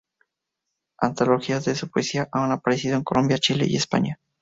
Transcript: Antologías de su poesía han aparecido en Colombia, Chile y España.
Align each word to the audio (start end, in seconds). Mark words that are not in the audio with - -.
Antologías 0.97 1.63
de 1.63 1.75
su 1.75 1.87
poesía 1.91 2.27
han 2.31 2.51
aparecido 2.51 2.97
en 2.97 3.03
Colombia, 3.03 3.37
Chile 3.37 3.67
y 3.69 3.75
España. 3.75 4.19